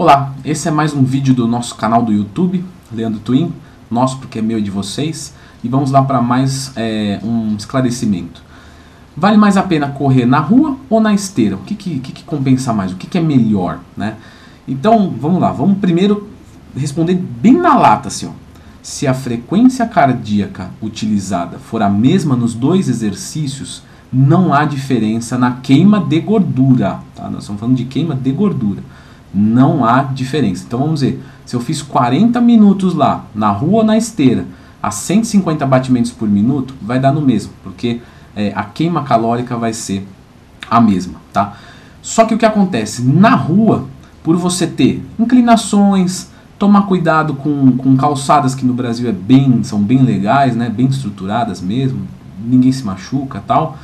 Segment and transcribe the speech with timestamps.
[0.00, 3.52] Olá, esse é mais um vídeo do nosso canal do YouTube, Leandro Twin,
[3.90, 8.42] nosso porque é meu e de vocês, e vamos lá para mais é, um esclarecimento.
[9.14, 11.56] Vale mais a pena correr na rua ou na esteira?
[11.56, 12.92] O que, que, que, compensa mais?
[12.92, 13.80] O que, que é melhor?
[13.94, 14.16] Né?
[14.66, 16.30] Então, vamos lá, vamos primeiro
[16.74, 18.30] responder bem na lata, assim, ó.
[18.82, 25.56] Se a frequência cardíaca utilizada for a mesma nos dois exercícios, não há diferença na
[25.56, 27.00] queima de gordura.
[27.14, 27.28] Tá?
[27.28, 28.82] Nós estamos falando de queima de gordura
[29.32, 30.64] não há diferença.
[30.66, 34.46] Então vamos ver, se eu fiz 40 minutos lá, na rua ou na esteira,
[34.82, 38.00] a 150 batimentos por minuto, vai dar no mesmo, porque
[38.34, 40.06] é, a queima calórica vai ser
[40.70, 41.54] a mesma, tá?
[42.00, 43.02] Só que o que acontece?
[43.02, 43.86] Na rua,
[44.22, 49.82] por você ter inclinações, tomar cuidado com, com calçadas que no Brasil é bem, são
[49.82, 50.68] bem legais, né?
[50.68, 52.00] bem estruturadas mesmo,
[52.42, 53.78] ninguém se machuca tal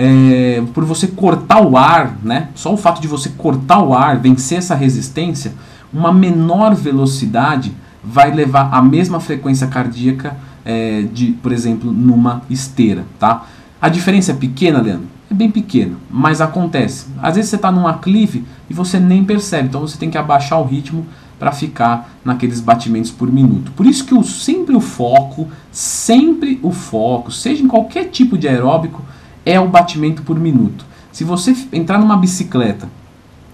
[0.00, 2.50] é, por você cortar o ar, né?
[2.54, 5.52] Só o fato de você cortar o ar, vencer essa resistência,
[5.92, 13.04] uma menor velocidade vai levar a mesma frequência cardíaca é, de, por exemplo, numa esteira,
[13.18, 13.44] tá?
[13.82, 15.08] A diferença é pequena, Leandro?
[15.28, 17.06] É bem pequena, mas acontece.
[17.20, 20.60] Às vezes você está num aclive e você nem percebe, então você tem que abaixar
[20.60, 21.04] o ritmo
[21.40, 23.72] para ficar naqueles batimentos por minuto.
[23.72, 28.46] Por isso que o, sempre o foco, sempre o foco, seja em qualquer tipo de
[28.46, 29.02] aeróbico,
[29.48, 30.84] é o batimento por minuto.
[31.10, 32.86] Se você entrar numa bicicleta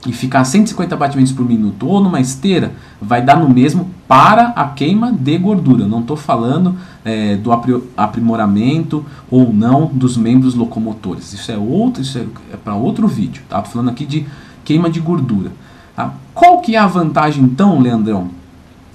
[0.05, 4.49] e ficar a 150 batimentos por minuto ou numa esteira, vai dar no mesmo para
[4.49, 5.87] a queima de gordura.
[5.87, 7.51] Não estou falando é, do
[7.97, 11.33] aprimoramento ou não dos membros locomotores.
[11.33, 13.45] Isso é outro, isso é, é para outro vídeo.
[13.49, 13.63] Tá?
[13.63, 14.27] Falando aqui de
[14.65, 15.53] queima de gordura.
[15.95, 16.13] Tá?
[16.35, 18.31] Qual que é a vantagem então, Leandrão,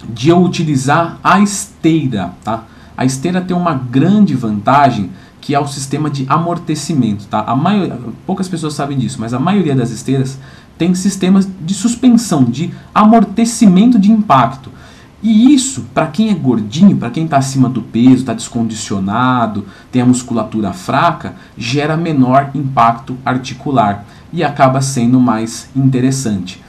[0.07, 2.33] de eu utilizar a esteira?
[2.43, 2.65] Tá?
[2.99, 7.27] A esteira tem uma grande vantagem que é o sistema de amortecimento.
[7.27, 7.39] Tá?
[7.47, 10.37] A maioria, poucas pessoas sabem disso, mas a maioria das esteiras
[10.77, 14.69] tem sistemas de suspensão, de amortecimento de impacto.
[15.23, 20.01] E isso, para quem é gordinho, para quem está acima do peso, está descondicionado, tem
[20.01, 26.61] a musculatura fraca, gera menor impacto articular e acaba sendo mais interessante.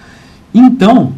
[0.54, 1.12] Então,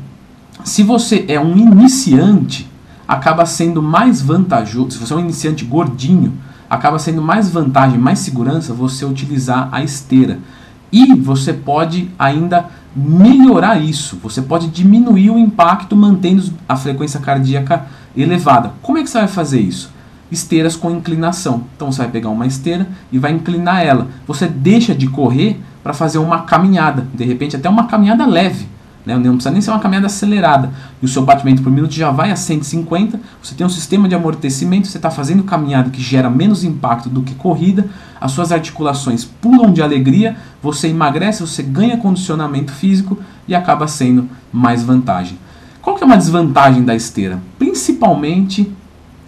[0.65, 2.72] se você é um iniciante,
[3.12, 6.32] acaba sendo mais vantajoso, se você é um iniciante gordinho,
[6.68, 10.38] acaba sendo mais vantagem, mais segurança você utilizar a esteira.
[10.90, 14.18] E você pode ainda melhorar isso.
[14.22, 17.84] Você pode diminuir o impacto mantendo a frequência cardíaca
[18.16, 18.72] elevada.
[18.80, 19.90] Como é que você vai fazer isso?
[20.30, 21.64] Esteiras com inclinação.
[21.76, 24.08] Então você vai pegar uma esteira e vai inclinar ela.
[24.26, 28.72] Você deixa de correr para fazer uma caminhada, de repente até uma caminhada leve.
[29.04, 29.16] Né?
[29.16, 30.70] Não precisa nem ser uma caminhada acelerada.
[31.00, 33.20] E o seu batimento por minuto já vai a 150.
[33.42, 37.22] Você tem um sistema de amortecimento, você está fazendo caminhada que gera menos impacto do
[37.22, 37.88] que corrida.
[38.20, 43.18] As suas articulações pulam de alegria, você emagrece, você ganha condicionamento físico
[43.48, 45.38] e acaba sendo mais vantagem.
[45.80, 47.41] Qual que é uma desvantagem da esteira?
[47.58, 48.72] Principalmente,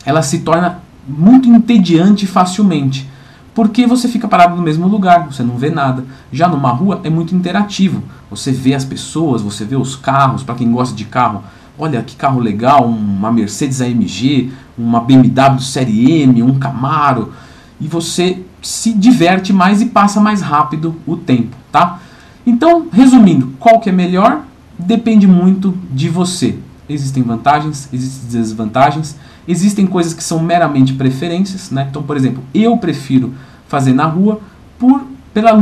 [0.07, 3.09] ela se torna muito entediante facilmente
[3.55, 6.05] porque você fica parado no mesmo lugar, você não vê nada.
[6.33, 8.03] Já numa rua é muito interativo.
[8.29, 11.45] Você vê as pessoas, você vê os carros, para quem gosta de carro,
[11.79, 17.33] olha que carro legal, uma Mercedes AMG, uma BMW Série M, um Camaro,
[17.81, 22.01] e você se diverte mais e passa mais rápido o tempo, tá?
[22.47, 24.43] Então, resumindo, qual que é melhor?
[24.79, 26.59] Depende muito de você.
[26.89, 29.17] Existem vantagens, existem desvantagens,
[29.49, 31.87] existem coisas que são meramente preferências, né?
[31.89, 33.33] Então, por exemplo, eu prefiro
[33.67, 34.41] fazer na rua
[34.79, 35.03] por,
[35.33, 35.53] pela,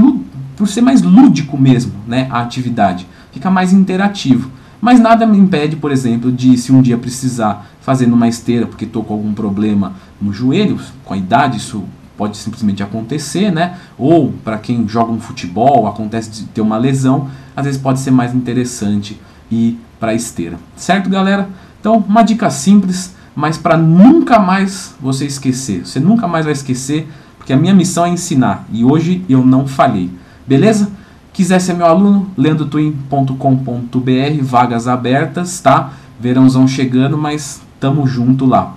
[0.57, 2.27] por ser mais lúdico mesmo, né?
[2.31, 4.51] A atividade fica mais interativo.
[4.81, 8.85] Mas nada me impede, por exemplo, de se um dia precisar fazer numa esteira porque
[8.85, 11.85] estou com algum problema no joelho, com a idade isso
[12.17, 13.77] pode simplesmente acontecer, né?
[13.97, 18.11] Ou para quem joga um futebol, acontece de ter uma lesão, às vezes pode ser
[18.11, 20.59] mais interessante ir para a esteira.
[20.75, 21.49] Certo, galera?
[21.79, 25.87] Então, uma dica simples, mas para nunca mais você esquecer.
[25.87, 27.09] Você nunca mais vai esquecer,
[27.39, 30.11] porque a minha missão é ensinar e hoje eu não falhei.
[30.45, 30.91] Beleza?
[31.33, 35.93] Quiser ser meu aluno, lendotwin.com.br, vagas abertas, tá?
[36.19, 38.75] Verãozão chegando, mas tamo junto lá.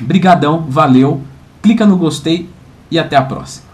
[0.00, 1.20] Brigadão, valeu,
[1.60, 2.48] clica no gostei
[2.90, 3.71] e até a próxima.